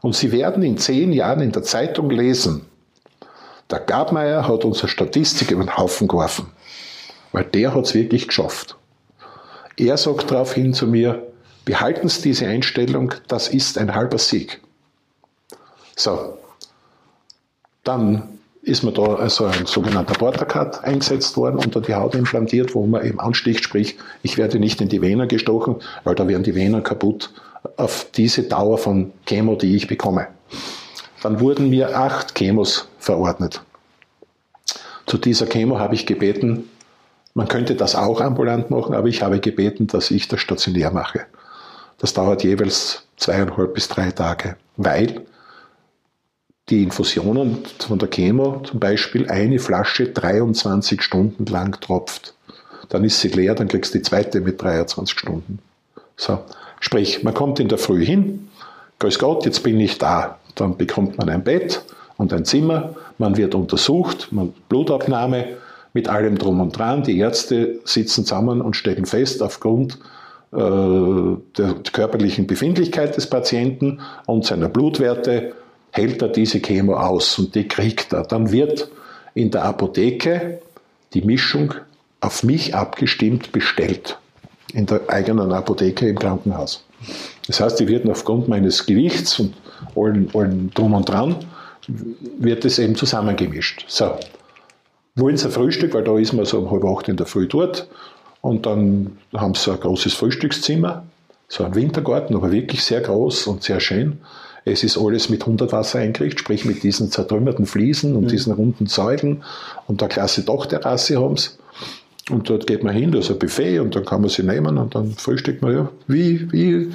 [0.00, 2.62] und Sie werden in zehn Jahren in der Zeitung lesen,
[3.70, 6.46] der Gabmeier hat unsere Statistik über den Haufen geworfen,
[7.32, 8.76] weil der hat es wirklich geschafft.
[9.76, 11.26] Er sagt daraufhin zu mir,
[11.64, 14.60] behalten Sie diese Einstellung, das ist ein halber Sieg.
[15.96, 16.38] So,
[17.84, 22.86] dann ist mir da also ein sogenannter Portacut eingesetzt worden, unter die Haut implantiert, wo
[22.86, 26.54] man eben ansticht, sprich, ich werde nicht in die Venen gestochen, weil da wären die
[26.54, 27.32] Venen kaputt
[27.76, 30.28] auf diese Dauer von Chemo, die ich bekomme.
[31.22, 33.62] Dann wurden mir acht Chemos verordnet.
[35.06, 36.69] Zu dieser Chemo habe ich gebeten,
[37.34, 41.26] man könnte das auch ambulant machen, aber ich habe gebeten, dass ich das stationär mache.
[41.98, 45.22] Das dauert jeweils zweieinhalb bis drei Tage, weil
[46.68, 52.34] die Infusionen von der Chemo zum Beispiel eine Flasche 23 Stunden lang tropft.
[52.88, 55.58] Dann ist sie leer, dann kriegst du die zweite mit 23 Stunden.
[56.16, 56.38] So.
[56.80, 58.48] Sprich, man kommt in der Früh hin,
[58.98, 60.38] grüß Gott, jetzt bin ich da.
[60.54, 61.82] Dann bekommt man ein Bett
[62.16, 65.56] und ein Zimmer, man wird untersucht, man Blutabnahme,
[65.92, 67.02] mit allem drum und dran.
[67.02, 69.98] Die Ärzte sitzen zusammen und stellen fest, aufgrund
[70.52, 75.52] der körperlichen Befindlichkeit des Patienten und seiner Blutwerte
[75.92, 78.24] hält er diese Chemo aus und die kriegt er.
[78.24, 78.90] Dann wird
[79.34, 80.60] in der Apotheke
[81.14, 81.74] die Mischung
[82.20, 84.18] auf mich abgestimmt bestellt.
[84.72, 86.84] In der eigenen Apotheke im Krankenhaus.
[87.46, 89.54] Das heißt, die wird aufgrund meines Gewichts und
[89.96, 91.36] allen, allen drum und dran,
[92.38, 93.84] wird es eben zusammengemischt.
[93.88, 94.16] So.
[95.20, 97.46] Wollen sie ein Frühstück, weil da ist man so um halb acht in der Früh
[97.46, 97.88] dort.
[98.40, 101.04] Und dann haben sie ein großes Frühstückszimmer,
[101.48, 104.18] so ein Wintergarten, aber wirklich sehr groß und sehr schön.
[104.64, 108.28] Es ist alles mit Hundertwasser eingerichtet, sprich mit diesen zertrümmerten Fliesen und mhm.
[108.28, 109.42] diesen runden Säulen
[109.86, 111.50] und der klasse Dachterrasse haben sie.
[112.30, 114.78] Und dort geht man hin, da ist ein Buffet und dann kann man sie nehmen
[114.78, 116.92] und dann frühstückt man ja wie, wie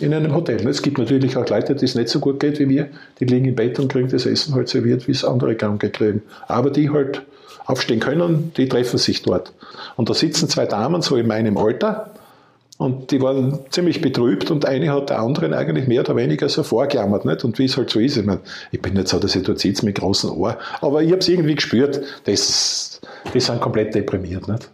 [0.00, 0.66] in einem Hotel.
[0.68, 3.46] Es gibt natürlich auch Leute, die es nicht so gut geht wie wir, die liegen
[3.46, 6.22] im Bett und kriegen das Essen halt serviert, wie es andere Kranke kriegen.
[6.46, 7.22] Aber die halt
[7.64, 9.52] aufstehen können, die treffen sich dort.
[9.96, 12.10] Und da sitzen zwei Damen so in meinem Alter
[12.78, 16.62] und die waren ziemlich betrübt und eine hat der anderen eigentlich mehr oder weniger so
[16.62, 17.24] vorgejammert.
[17.24, 17.44] Nicht?
[17.44, 19.58] Und wie es halt so ist, ich, meine, ich bin nicht so, dass ich dort
[19.58, 23.00] sitze mit großen Ohr, aber ich habe es irgendwie gespürt, das,
[23.32, 24.46] die sind komplett deprimiert.
[24.46, 24.70] Nicht?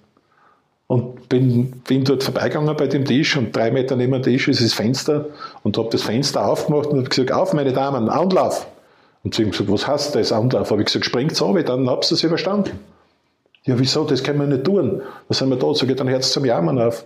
[0.88, 4.62] Und bin, bin dort vorbeigegangen bei dem Tisch und drei Meter neben dem Tisch ist
[4.62, 5.26] das Fenster
[5.62, 8.66] und habe das Fenster aufgemacht und habe gesagt, auf meine Damen, Anlauf.
[9.24, 10.70] Und sie haben gesagt, was heißt das, Anlauf?
[10.70, 12.78] Habe ich gesagt, springt so, dann habt ihr es überstanden.
[13.64, 15.02] Ja, wieso, das können wir nicht tun.
[15.28, 17.04] Dann sind wir da, sage ich, dann Herz zum Jammern auf.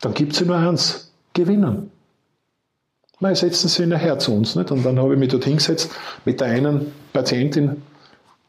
[0.00, 1.90] Dann gibt es nur eins, gewinnen.
[3.18, 4.54] Mal setzen Sie nachher zu uns.
[4.54, 4.70] Nicht?
[4.70, 5.90] Und dann habe ich mich dort hingesetzt
[6.24, 7.82] mit der einen Patientin,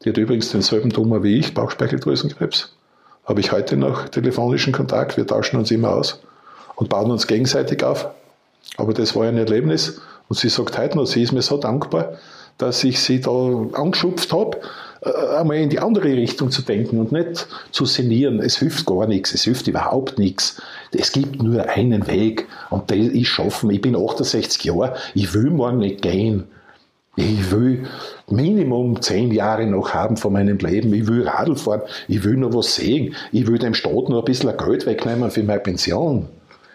[0.04, 2.74] die hat übrigens denselben Tumor wie ich, Bauchspeicheldrüsenkrebs
[3.24, 5.16] habe ich heute noch telefonischen Kontakt.
[5.16, 6.20] Wir tauschen uns immer aus
[6.76, 8.08] und bauen uns gegenseitig auf.
[8.76, 10.00] Aber das war ein Erlebnis.
[10.28, 12.14] Und sie sagt heute noch, sie ist mir so dankbar,
[12.58, 13.30] dass ich sie da
[13.72, 14.58] angeschupft habe,
[15.04, 18.40] äh, einmal in die andere Richtung zu denken und nicht zu sinnieren.
[18.40, 20.62] Es hilft gar nichts, es hilft überhaupt nichts.
[20.92, 23.70] Es gibt nur einen Weg und den ist schaffen.
[23.70, 26.44] Ich bin 68 Jahre, ich will morgen nicht gehen.
[27.16, 27.86] Ich will
[28.28, 30.92] Minimum zehn Jahre noch haben von meinem Leben.
[30.94, 31.82] Ich will Radl fahren.
[32.08, 33.14] Ich will noch was sehen.
[33.30, 36.28] Ich will dem Staat noch ein bisschen Geld wegnehmen für meine Pension.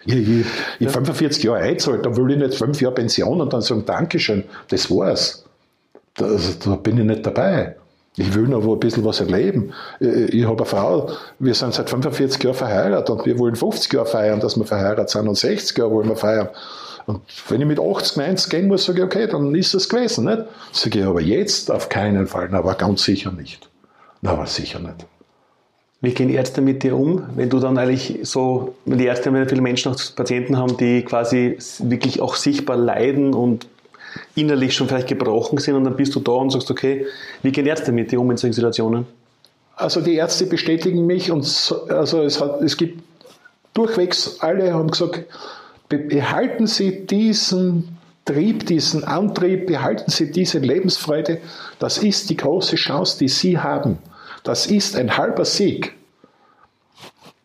[0.06, 0.46] Ich, ich, ich
[0.78, 0.88] ja.
[0.88, 4.90] 45 Jahre einzahlt, dann will ich nicht fünf Jahre Pension und dann sagen Dankeschön, das
[4.90, 5.44] war's.
[6.20, 6.26] Da,
[6.64, 7.76] da bin ich nicht dabei.
[8.16, 9.72] Ich will noch ein bisschen was erleben.
[10.00, 14.06] Ich habe eine Frau, wir sind seit 45 Jahren verheiratet und wir wollen 50 Jahre
[14.06, 16.48] feiern, dass wir verheiratet sind und 60 Jahre wollen wir feiern.
[17.06, 20.26] Und wenn ich mit 80, 90 gehen muss, sage ich, okay, dann ist es gewesen.
[20.26, 20.42] Nicht?
[20.72, 23.70] Sage ich, aber jetzt auf keinen Fall, aber ganz sicher nicht.
[24.20, 25.06] Na, aber sicher nicht.
[26.02, 29.48] Wie gehen Ärzte mit dir um, wenn du dann eigentlich so, wenn die Ärzte wenn
[29.48, 33.66] viele Menschen auch Patienten haben, die quasi wirklich auch sichtbar leiden und
[34.34, 37.06] innerlich schon vielleicht gebrochen sind und dann bist du da und sagst, okay,
[37.42, 39.06] wie gehen Ärzte mit dir um in solchen Situationen?
[39.76, 41.44] Also die Ärzte bestätigen mich und
[41.88, 43.02] also es, hat, es gibt
[43.72, 45.24] durchwegs, alle haben gesagt,
[45.88, 51.38] behalten Sie diesen Trieb, diesen Antrieb, behalten Sie diese Lebensfreude.
[51.78, 53.98] Das ist die große Chance, die Sie haben.
[54.44, 55.94] Das ist ein halber Sieg.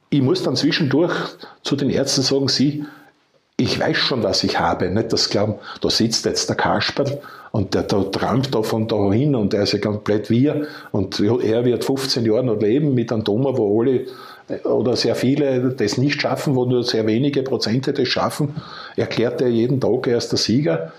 [0.10, 1.13] Ich muss dann zwischendurch
[1.63, 2.86] zu den Ärzten sagen, Sie,
[3.58, 4.89] ich weiß schon, was ich habe.
[4.89, 7.20] Nicht das glauben, da sitzt jetzt der Kasperl
[7.52, 11.20] und der, der träumt da von da hin und er ist ja komplett wir und
[11.20, 14.08] er wird 15 Jahre noch leben mit einem Tumor, wo alle
[14.63, 18.56] oder sehr viele das nicht schaffen, wo nur sehr wenige Prozente das schaffen,
[18.96, 20.91] erklärt er jeden Tag, er ist der Sieger.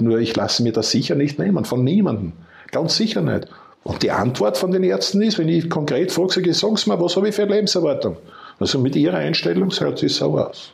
[0.00, 2.32] Nur ich lasse mir das sicher nicht nehmen, von niemandem.
[2.72, 3.46] Ganz sicher nicht.
[3.84, 6.88] Und die Antwort von den Ärzten ist, wenn ich konkret frage, sage ich, sagen Sie
[6.88, 8.16] mal, was habe ich für eine Lebenserwartung?
[8.58, 10.72] Also mit Ihrer Einstellung hört es so aus.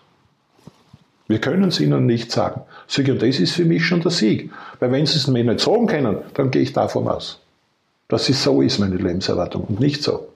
[1.30, 2.62] Wir können es Ihnen nicht sagen.
[2.88, 4.50] Sag und das ist für mich schon der Sieg.
[4.80, 7.38] Weil wenn Sie es mir nicht sagen können, dann gehe ich davon aus.
[8.08, 10.28] Dass es so ist, meine Lebenserwartung, und nicht so.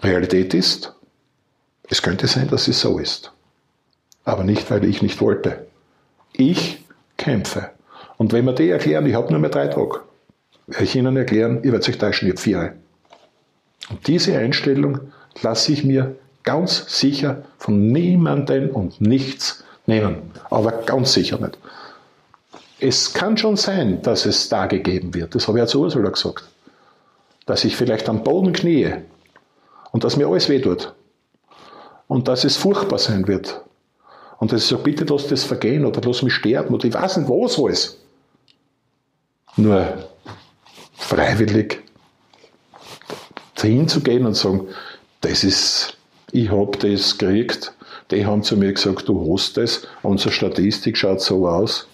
[0.00, 0.92] Realität ist,
[1.88, 3.30] es könnte sein, dass es so ist.
[4.24, 5.68] Aber nicht, weil ich nicht wollte.
[6.32, 6.84] Ich
[7.16, 7.70] kämpfe.
[8.16, 10.00] Und wenn wir die erklären, ich habe nur mehr drei Tage,
[10.66, 12.72] werde ich Ihnen erklären, ihr werdet euch täuschen, ich habe vier.
[13.90, 20.30] Und diese Einstellung lasse ich mir ganz sicher von niemandem und nichts nehmen.
[20.48, 21.58] Aber ganz sicher nicht.
[22.80, 25.34] Es kann schon sein, dass es da gegeben wird.
[25.34, 26.44] Das habe ich ja zu Ursula gesagt.
[27.44, 29.02] Dass ich vielleicht am Boden kniee
[29.92, 30.94] und dass mir alles wehtut.
[32.08, 33.62] Und dass es furchtbar sein wird.
[34.38, 37.18] Und dass ich sage, bitte lass das vergehen oder lass mich sterben oder ich weiß
[37.18, 37.98] nicht was alles.
[39.56, 40.08] Nur
[40.94, 41.82] freiwillig
[43.60, 44.68] hinzugehen und sagen,
[45.20, 45.95] das ist,
[46.32, 47.72] ich habe das gekriegt,
[48.10, 51.88] die haben zu mir gesagt, du hast das, unsere Statistik schaut so aus.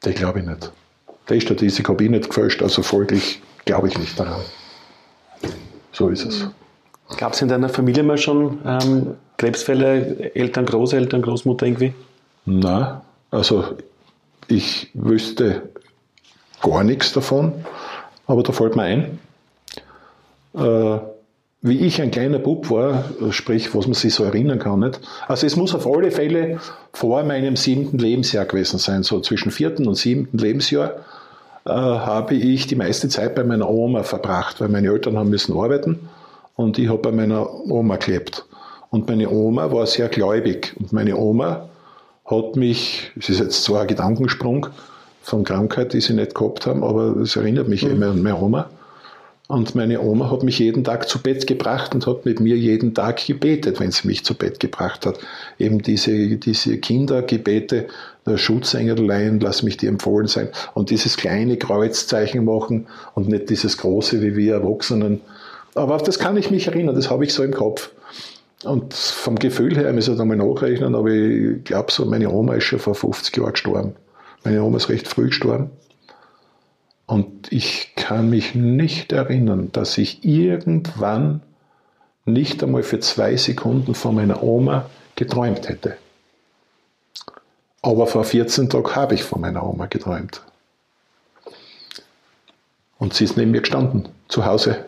[0.00, 0.72] Das glaube ich nicht.
[1.28, 4.40] Die Statistik habe ich nicht gefälscht, also folglich glaube ich nicht daran.
[5.92, 6.46] So ist es.
[7.16, 11.92] Gab es in deiner Familie mal schon ähm, Krebsfälle, Eltern, Großeltern, Großmutter irgendwie?
[12.44, 13.76] Na, also
[14.46, 15.70] ich wüsste
[16.62, 17.64] gar nichts davon,
[18.26, 19.18] aber da fällt mir ein,
[20.54, 20.98] äh,
[21.62, 24.80] wie ich ein kleiner Bub war, sprich, was man sich so erinnern kann.
[24.80, 25.00] Nicht?
[25.28, 26.58] Also es muss auf alle Fälle
[26.92, 30.94] vor meinem siebten Lebensjahr gewesen sein, so zwischen vierten und siebten Lebensjahr
[31.66, 35.56] äh, habe ich die meiste Zeit bei meiner Oma verbracht, weil meine Eltern haben müssen
[35.56, 36.08] arbeiten
[36.56, 38.46] und ich habe bei meiner Oma gelebt.
[38.88, 41.68] Und meine Oma war sehr gläubig und meine Oma
[42.24, 44.68] hat mich, es ist jetzt zwar ein Gedankensprung
[45.22, 47.90] von Krankheit, die sie nicht gehabt haben, aber es erinnert mich mhm.
[47.90, 48.70] immer an meine Oma
[49.50, 52.94] und meine Oma hat mich jeden Tag zu Bett gebracht und hat mit mir jeden
[52.94, 55.18] Tag gebetet, wenn sie mich zu Bett gebracht hat.
[55.58, 57.88] Eben diese, diese Kindergebete,
[58.24, 60.50] der Schutzengelein, lass mich dir empfohlen sein.
[60.74, 62.86] Und dieses kleine Kreuzzeichen machen
[63.16, 65.20] und nicht dieses große wie wir Erwachsenen.
[65.74, 67.90] Aber auf das kann ich mich erinnern, das habe ich so im Kopf.
[68.62, 72.54] Und vom Gefühl her, ich muss ich einmal nachrechnen, aber ich glaube so, meine Oma
[72.54, 73.94] ist schon vor 50 Jahren gestorben.
[74.44, 75.70] Meine Oma ist recht früh gestorben.
[77.10, 81.42] Und ich kann mich nicht erinnern, dass ich irgendwann
[82.24, 85.96] nicht einmal für zwei Sekunden von meiner Oma geträumt hätte.
[87.82, 90.42] Aber vor 14 Tagen habe ich von meiner Oma geträumt.
[93.00, 94.84] Und sie ist neben mir gestanden, zu Hause.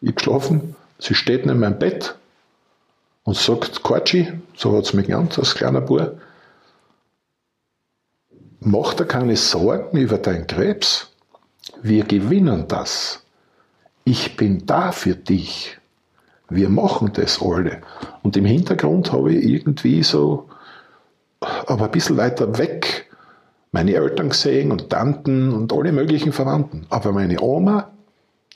[0.00, 2.14] Ich geschlafen, sie steht neben meinem Bett
[3.24, 6.20] und sagt, Quatschi, so hat sie mich genannt, als kleiner Bub,
[8.60, 11.10] mach dir keine Sorgen über deinen Krebs.
[11.84, 13.24] Wir gewinnen das.
[14.04, 15.76] Ich bin da für dich.
[16.48, 17.82] Wir machen das alle.
[18.22, 20.48] Und im Hintergrund habe ich irgendwie so,
[21.40, 23.10] aber ein bisschen weiter weg,
[23.70, 26.86] meine Eltern gesehen und Tanten und alle möglichen Verwandten.
[26.88, 27.90] Aber meine Oma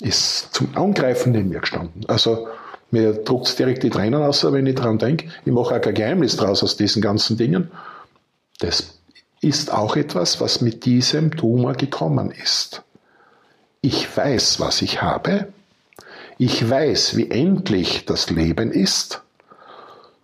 [0.01, 2.07] ist zum Angreifen neben mir gestanden.
[2.09, 2.49] Also
[2.91, 5.29] mir druckt direkt die Tränen aus, wenn ich daran denke.
[5.45, 7.71] Ich mache auch kein Geheimnis draus aus diesen ganzen Dingen.
[8.61, 8.99] Das
[9.43, 12.85] ist auch etwas, was mit diesem Tumor gekommen ist.
[13.81, 15.53] Ich weiß, was ich habe.
[16.37, 19.23] Ich weiß, wie endlich das Leben ist.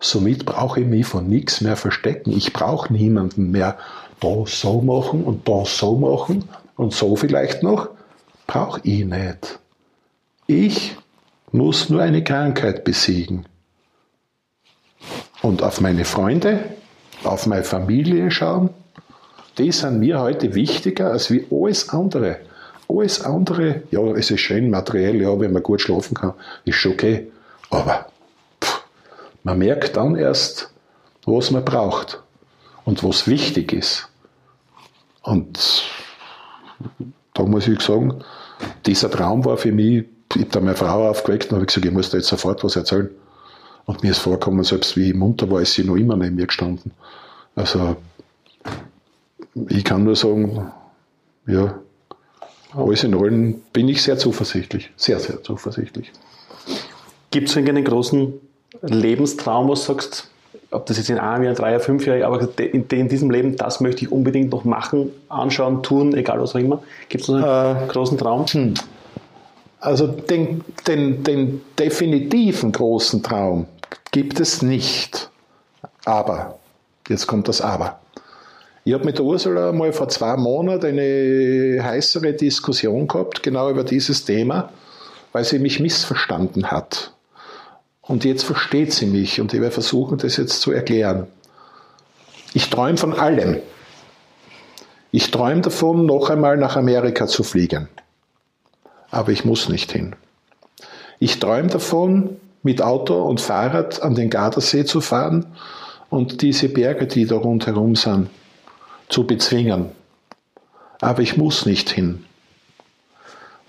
[0.01, 2.33] Somit brauche ich mich von nichts mehr verstecken.
[2.33, 3.79] Ich brauche niemanden mehr
[4.21, 7.89] da so machen und da so machen und so vielleicht noch.
[8.47, 9.59] Brauche ich nicht.
[10.47, 10.97] Ich
[11.53, 13.47] muss nur eine Krankheit besiegen.
[15.43, 16.65] Und auf meine Freunde,
[17.23, 18.71] auf meine Familie schauen,
[19.59, 22.41] die sind mir heute wichtiger als wie alles andere.
[22.89, 26.93] Alles andere, ja, es ist schön materiell, ja, wenn man gut schlafen kann, ist schon
[26.93, 27.31] okay.
[27.71, 28.07] Aber
[28.63, 28.85] pff,
[29.43, 30.71] man merkt dann erst,
[31.25, 32.23] was man braucht
[32.85, 34.09] und was wichtig ist.
[35.23, 35.85] Und
[37.33, 38.23] da muss ich sagen,
[38.87, 41.93] dieser Traum war für mich, ich habe da meine Frau aufgeweckt und habe gesagt, ich
[41.93, 43.11] muss da jetzt sofort was erzählen.
[43.87, 46.47] Und mir ist vorgekommen, selbst wie ich munter war, ist sie noch immer neben mir
[46.47, 46.93] gestanden.
[47.55, 47.97] Also,
[49.69, 50.73] ich kann nur sagen,
[51.47, 51.79] ja,
[52.77, 54.91] alles in allem bin ich sehr zuversichtlich.
[54.97, 56.11] Sehr, sehr zuversichtlich.
[57.31, 58.35] Gibt es einen großen
[58.83, 60.29] Lebenstraum, wo du sagst,
[60.71, 63.57] ob das jetzt in einem Jahr, drei Jahr, fünf Jahren, aber in, in, diesem Leben,
[63.57, 66.83] das möchte ich unbedingt noch machen, anschauen, tun, egal was auch immer.
[67.09, 68.47] Gibt es einen äh, großen Traum?
[68.47, 68.75] Hm.
[69.81, 73.67] Also den, den, den definitiven großen Traum
[74.11, 75.31] gibt es nicht.
[76.05, 76.59] Aber,
[77.09, 78.01] jetzt kommt das Aber.
[78.87, 83.83] Ich habe mit der Ursula mal vor zwei Monaten eine heißere Diskussion gehabt, genau über
[83.83, 84.71] dieses Thema,
[85.33, 87.15] weil sie mich missverstanden hat.
[88.03, 91.27] Und jetzt versteht sie mich und ich werde versuchen, das jetzt zu erklären.
[92.53, 93.57] Ich träume von allem.
[95.11, 97.89] Ich träume davon, noch einmal nach Amerika zu fliegen.
[99.11, 100.15] Aber ich muss nicht hin.
[101.19, 105.47] Ich träume davon, mit Auto und Fahrrad an den Gardasee zu fahren
[106.11, 108.29] und diese Berge, die da rundherum sind,
[109.09, 109.91] zu bezwingen.
[111.01, 112.25] Aber ich muss nicht hin.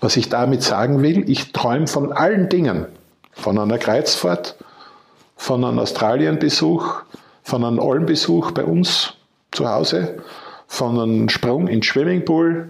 [0.00, 2.86] Was ich damit sagen will, ich träume von allen Dingen.
[3.32, 4.56] Von einer Kreuzfahrt,
[5.36, 7.02] von einem Australienbesuch,
[7.42, 9.14] von einem Almbesuch bei uns
[9.52, 10.22] zu Hause,
[10.66, 12.68] von einem Sprung ins Swimmingpool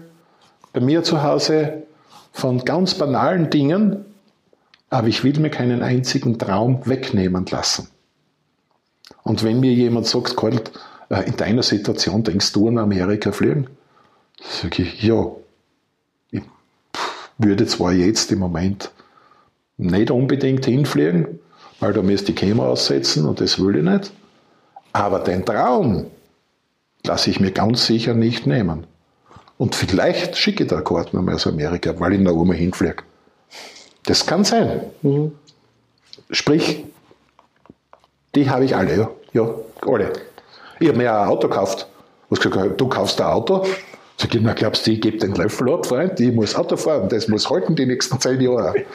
[0.73, 1.83] bei mir zu Hause,
[2.31, 4.05] von ganz banalen Dingen,
[4.89, 7.89] aber ich will mir keinen einzigen Traum wegnehmen lassen.
[9.23, 10.35] Und wenn mir jemand sagt,
[11.09, 13.67] in deiner Situation denkst du an Amerika fliegen?
[14.41, 15.31] Sag ich, ja.
[16.31, 16.41] Ich
[17.37, 18.91] würde zwar jetzt im Moment
[19.77, 21.39] nicht unbedingt hinfliegen,
[21.79, 24.11] weil da müsste ich Kämmer aussetzen und das will ich nicht.
[24.93, 26.07] Aber den Traum
[27.05, 28.85] lasse ich mir ganz sicher nicht nehmen.
[29.57, 33.03] Und vielleicht schicke ich da Karten einmal aus Amerika, weil ich noch einmal hinfliege.
[34.05, 34.81] Das kann sein.
[35.01, 35.31] Mhm.
[36.31, 36.83] Sprich,
[38.37, 39.09] Die habe ich alle, ja.
[39.33, 39.49] Ja,
[39.87, 40.13] alle.
[40.79, 41.87] Ich habe mir ein Auto gekauft.
[42.29, 43.65] Was gesagt, du kaufst ein Auto?
[44.17, 46.19] Sag ich, na glaubst du, ich gebe den Löffel ab, Freund?
[46.19, 48.73] Ich muss Auto fahren, das muss halten die nächsten zehn Jahre.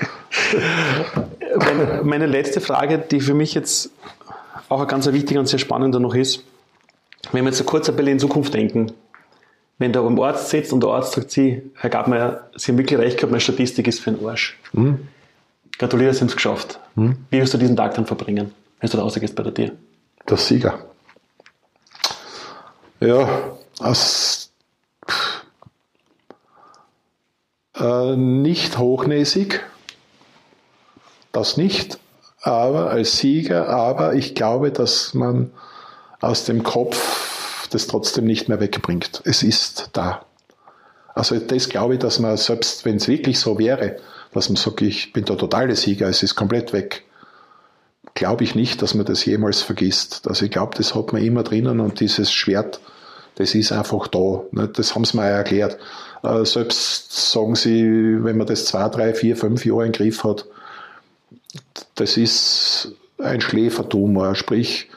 [1.56, 3.90] meine, meine letzte Frage, die für mich jetzt
[4.68, 6.42] auch ein ganz wichtiger und sehr spannender noch ist,
[7.30, 8.92] wenn wir jetzt so kurz ein bisschen in Zukunft denken,
[9.78, 12.98] wenn du beim Arzt sitzt und der Arzt sagt, Sie, Herr Gabmeier, Sie haben wirklich
[12.98, 14.58] recht gehabt, meine Statistik ist für einen Arsch.
[14.72, 15.08] Mhm.
[15.78, 16.80] Gratuliere, Sie haben es geschafft.
[16.96, 17.16] Mhm.
[17.30, 19.72] Wie wirst du diesen Tag dann verbringen, wenn du da rausgehst bei der Tier?
[20.28, 20.78] Der Sieger.
[23.02, 24.52] Ja, als
[27.76, 29.60] äh, nicht hochnäsig,
[31.32, 31.98] das nicht,
[32.42, 35.50] aber als Sieger, aber ich glaube, dass man
[36.20, 39.20] aus dem Kopf das trotzdem nicht mehr wegbringt.
[39.24, 40.24] Es ist da.
[41.12, 43.96] Also das glaube ich, dass man selbst, wenn es wirklich so wäre,
[44.32, 47.02] dass man sagt, ich bin der totale Sieger, es ist komplett weg,
[48.14, 50.28] glaube ich nicht, dass man das jemals vergisst.
[50.28, 52.80] Also ich glaube, das hat man immer drinnen und dieses Schwert,
[53.36, 54.42] das ist einfach da.
[54.52, 54.68] Ne?
[54.68, 55.78] Das haben sie mir auch erklärt.
[56.22, 60.46] Äh, selbst sagen sie, wenn man das zwei, drei, vier, fünf Jahre im Griff hat,
[61.94, 64.88] das ist ein Schläfertumor, sprich,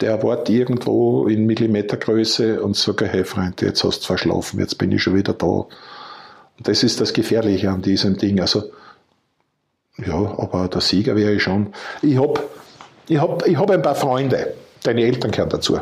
[0.00, 4.92] der Wort irgendwo in Millimetergröße und sagt, hey Freund, jetzt hast du verschlafen, jetzt bin
[4.92, 5.66] ich schon wieder da.
[6.58, 8.40] Das ist das Gefährliche an diesem Ding.
[8.40, 8.64] Also,
[9.98, 11.72] ja, aber der Sieger wäre ich schon.
[12.02, 12.40] Ich habe
[13.08, 15.80] ich hab, ich hab ein paar Freunde, deine Eltern gehören dazu.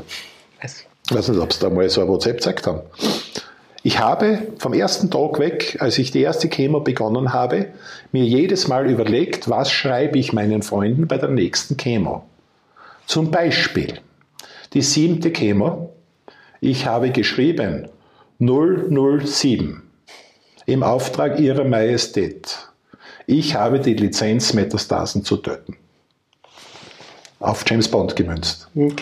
[1.10, 2.82] Ich weiß nicht, ob sie da mal so ein WhatsApp gezeigt haben.
[3.82, 7.68] Ich habe vom ersten Tag weg, als ich die erste Chemo begonnen habe,
[8.12, 12.26] mir jedes Mal überlegt, was schreibe ich meinen Freunden bei der nächsten Chemo.
[13.06, 14.00] Zum Beispiel
[14.74, 15.94] die siebte Chemo.
[16.60, 17.88] Ich habe geschrieben
[18.38, 19.82] 007
[20.66, 22.68] im Auftrag Ihrer Majestät.
[23.26, 25.78] Ich habe die Lizenz, Metastasen zu töten
[27.40, 28.68] auf James Bond gemünzt.
[28.74, 28.94] Mhm,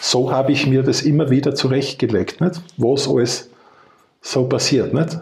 [0.00, 2.60] so habe ich mir das immer wieder zurechtgelegt, nicht?
[2.76, 3.48] was alles
[4.20, 4.94] so passiert.
[4.94, 5.18] Nicht?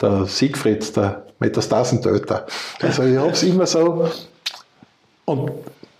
[0.00, 2.46] Der Siegfried, der Metastasentöter.
[2.80, 4.08] Also ich habe es immer so.
[5.24, 5.50] Und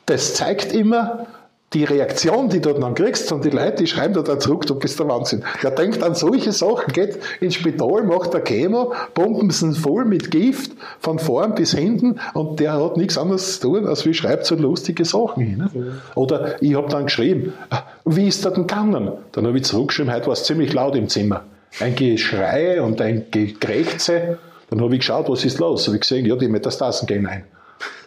[0.07, 1.27] das zeigt immer,
[1.73, 4.75] die Reaktion, die du dann kriegst, und die Leute, die schreiben da dann zurück, du
[4.75, 5.45] bist der Wahnsinn.
[5.63, 10.33] Der denkt an solche Sachen, geht ins Spital, macht der Chemo, pumpen sie voll mit
[10.33, 14.47] Gift, von vorn bis hinten, und der hat nichts anderes zu tun, als wie schreibt
[14.47, 15.59] so lustige Sachen hin.
[15.59, 16.01] Ne?
[16.17, 19.13] Oder ich habe dann geschrieben, ah, wie ist das denn gegangen?
[19.31, 21.45] Dann habe ich zurückgeschrieben, heute war es ziemlich laut im Zimmer.
[21.79, 24.39] Ein Geschrei und ein Gekrächze.
[24.71, 25.87] Dann habe ich geschaut, was ist los?
[25.87, 27.45] Habe ich gesehen, ja, die Metastasen gehen ein.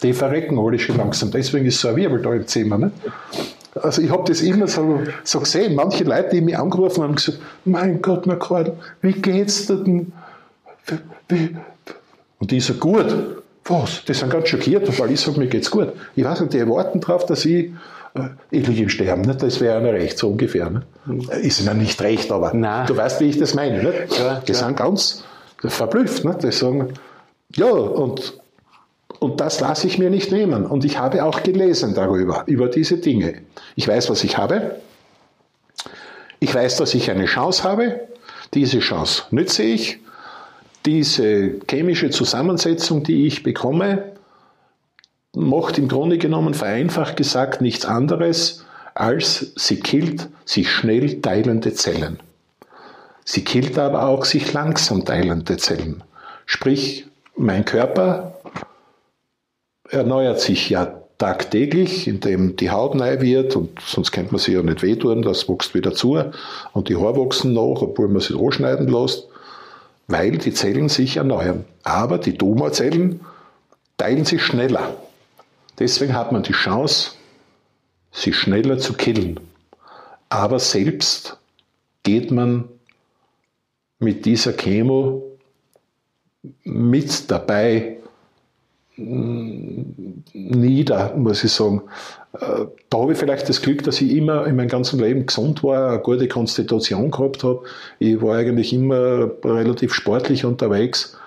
[0.01, 1.31] Die verrecken alle schon langsam.
[1.31, 2.77] Deswegen ist so ein Wirbel da im Zimmer.
[2.77, 2.91] Ne?
[3.81, 5.75] Also ich habe das immer so, so gesehen.
[5.75, 9.77] Manche Leute, die mich angerufen haben, haben gesagt, mein Gott, na Karl, wie geht's dir
[9.77, 10.11] denn?
[11.27, 11.55] Wie?
[12.39, 13.05] Und die so, gut.
[13.65, 14.03] Was?
[14.05, 15.93] Die sind ganz schockiert, weil ich sage, mir geht's gut.
[16.15, 17.71] Ich weiß nicht, die erwarten darauf, dass ich
[18.15, 19.41] äh, ich liege im Sterben, nicht?
[19.41, 20.69] das wäre ihnen recht, so ungefähr.
[20.69, 20.85] Nicht?
[21.05, 21.29] Mhm.
[21.41, 22.85] Ist ihnen nicht recht, aber Nein.
[22.87, 23.83] du weißt, wie ich das meine.
[23.83, 24.19] Nicht?
[24.19, 25.23] Ja, die sind ganz
[25.59, 26.25] verblüfft.
[26.25, 26.43] Nicht?
[26.43, 26.93] Die sagen,
[27.55, 28.33] ja, und
[29.23, 30.65] und das lasse ich mir nicht nehmen.
[30.65, 33.35] Und ich habe auch gelesen darüber, über diese Dinge.
[33.75, 34.75] Ich weiß, was ich habe.
[36.39, 38.01] Ich weiß, dass ich eine Chance habe.
[38.53, 39.99] Diese Chance nütze ich.
[40.85, 44.11] Diese chemische Zusammensetzung, die ich bekomme,
[45.33, 52.19] macht im Grunde genommen vereinfacht gesagt nichts anderes, als sie killt sich schnell teilende Zellen.
[53.23, 56.03] Sie killt aber auch sich langsam teilende Zellen.
[56.45, 57.07] Sprich,
[57.37, 58.33] mein Körper
[59.93, 64.61] erneuert sich ja tagtäglich, indem die Haut neu wird und sonst könnte man sich ja
[64.61, 66.21] nicht wehtun, das wächst wieder zu
[66.73, 69.27] und die Haare wachsen nach, obwohl man sie anschneiden lässt,
[70.07, 71.65] weil die Zellen sich erneuern.
[71.83, 73.21] Aber die Tumorzellen
[73.97, 74.97] teilen sich schneller.
[75.79, 77.11] Deswegen hat man die Chance,
[78.11, 79.39] sie schneller zu killen.
[80.29, 81.37] Aber selbst
[82.03, 82.65] geht man
[83.99, 85.23] mit dieser Chemo
[86.63, 87.97] mit dabei
[88.95, 91.81] nieder, muss ich sagen.
[92.33, 95.63] Äh, da habe ich vielleicht das Glück, dass ich immer in meinem ganzen Leben gesund
[95.63, 97.63] war, eine gute Konstitution gehabt habe.
[97.99, 101.17] Ich war eigentlich immer relativ sportlich unterwegs.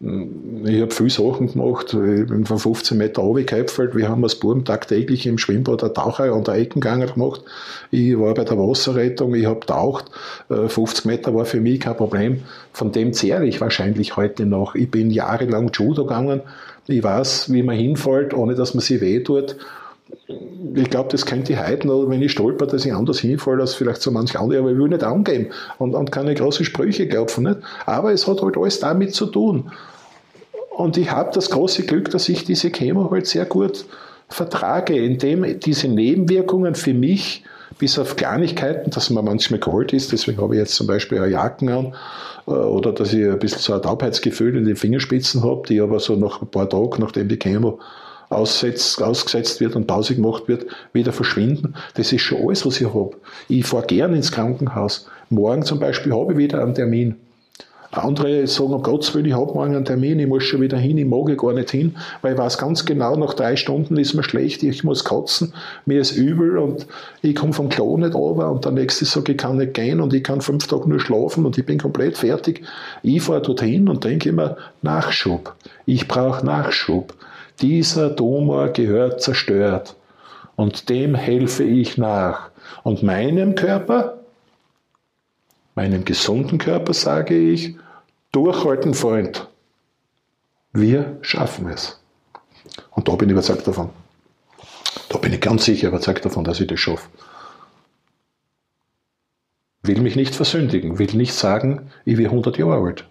[0.00, 1.92] Ich habe viele Sachen gemacht.
[1.92, 3.96] Ich bin von 15 Meter runtergeköpfelt.
[3.96, 7.42] Wir haben als Buben tagtäglich im Schwimmbad eine Taucher und der Eckenganger gemacht.
[7.90, 10.04] Ich war bei der Wasserrettung, ich habe taucht.
[10.48, 12.44] 50 äh, Meter war für mich kein Problem.
[12.72, 14.76] Von dem zehre ich wahrscheinlich heute noch.
[14.76, 16.42] Ich bin jahrelang Judo gegangen.
[16.88, 19.56] Ich weiß, wie man hinfällt, ohne dass man sich wehtut.
[20.74, 23.74] Ich glaube, das könnte ich heute noch, wenn ich stolper, dass ich anders hinfalle als
[23.74, 27.44] vielleicht so manch andere, aber ich will nicht angeben und, und keine großen Sprüche klopfen.
[27.44, 27.58] Nicht?
[27.84, 29.70] Aber es hat halt alles damit zu tun.
[30.70, 33.84] Und ich habe das große Glück, dass ich diese Chemo halt sehr gut
[34.28, 37.44] vertrage, indem diese Nebenwirkungen für mich
[37.78, 41.30] bis auf Kleinigkeiten, dass man manchmal kalt ist, deswegen habe ich jetzt zum Beispiel eine
[41.30, 41.94] Jacken an,
[42.46, 46.00] äh, oder dass ich ein bisschen so ein Taubheitsgefühl in den Fingerspitzen habe, die aber
[46.00, 47.78] so nach ein paar Tagen, nachdem die Chemo
[48.30, 51.74] aussetzt, ausgesetzt wird und Pause gemacht wird, wieder verschwinden.
[51.94, 53.16] Das ist schon alles, was ich habe.
[53.48, 55.08] Ich fahre gern ins Krankenhaus.
[55.30, 57.16] Morgen zum Beispiel habe ich wieder einen Termin.
[57.90, 60.98] Andere sagen, um Gottes Willen, ich habe morgen einen Termin, ich muss schon wieder hin,
[60.98, 64.22] ich mag gar nicht hin, weil ich weiß ganz genau, nach drei Stunden ist mir
[64.22, 65.54] schlecht, ich muss kotzen,
[65.86, 66.86] mir ist übel und
[67.22, 70.12] ich komme vom Klo nicht runter und der nächste sagt, ich kann nicht gehen und
[70.12, 72.62] ich kann fünf Tage nur schlafen und ich bin komplett fertig.
[73.02, 75.54] Ich fahre dorthin und denke immer, Nachschub.
[75.86, 77.14] Ich brauche Nachschub.
[77.62, 79.96] Dieser Tumor gehört zerstört
[80.56, 82.50] und dem helfe ich nach.
[82.82, 84.17] Und meinem Körper
[85.78, 87.76] Meinem gesunden Körper sage ich,
[88.32, 89.46] durchhalten, Freund.
[90.72, 92.00] Wir schaffen es.
[92.90, 93.90] Und da bin ich überzeugt davon.
[95.08, 97.08] Da bin ich ganz sicher überzeugt davon, dass ich das schaffe.
[99.84, 103.08] Will mich nicht versündigen, will nicht sagen, ich bin 100 Jahre alt.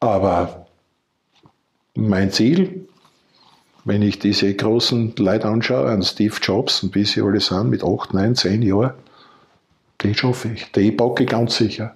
[0.00, 0.66] Aber
[1.94, 2.88] mein Ziel,
[3.84, 7.84] wenn ich diese großen Leute anschaue, an Steve Jobs und wie sie alle sind, mit
[7.84, 8.94] 8, 9, 10 Jahren,
[10.02, 10.70] den schaffe ich.
[10.72, 11.94] Den packe ich ganz sicher.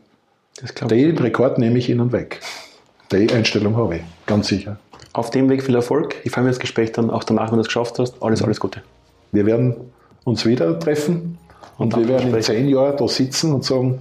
[0.91, 2.41] Den Rekord nehme ich Ihnen weg.
[3.13, 4.79] Die Einstellung habe ich, ganz sicher.
[5.13, 6.17] Auf dem Weg viel Erfolg.
[6.25, 8.23] Ich freue mich auf das Gespräch dann auch danach, wenn du es geschafft hast.
[8.23, 8.83] Alles, alles Gute.
[9.33, 9.77] Wir werden
[10.25, 11.39] uns wieder treffen
[11.79, 14.01] und, und wir werden in zehn Jahren da sitzen und sagen,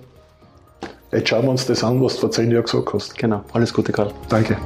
[1.11, 3.17] jetzt schauen wir uns das an, was du vor zehn Jahren gesagt hast.
[3.17, 3.43] Genau.
[3.53, 4.11] Alles Gute, Karl.
[4.29, 4.57] Danke.